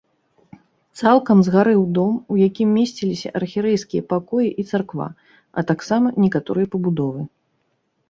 Цалкам 1.01 1.43
згарэў 1.47 1.83
дом, 1.97 2.13
у 2.33 2.39
якім 2.47 2.73
месціліся 2.79 3.33
архірэйскія 3.41 4.09
пакоі 4.17 4.49
і 4.59 4.69
царква, 4.73 5.07
а 5.57 5.69
таксама 5.73 6.07
некаторыя 6.29 6.65
пабудовы. 6.75 7.21